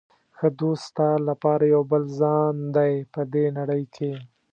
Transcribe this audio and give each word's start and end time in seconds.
ښه 0.37 0.47
دوست 0.59 0.83
ستا 0.91 1.09
لپاره 1.29 1.63
یو 1.73 1.83
بل 1.91 2.03
ځان 2.19 2.55
دی 2.75 2.93
په 3.13 3.21
دې 3.33 3.45
نړۍ 3.57 3.83
کې. 3.95 4.11